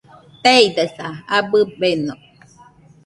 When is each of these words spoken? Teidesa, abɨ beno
Teidesa, 0.43 1.07
abɨ 1.37 1.59
beno 1.79 2.13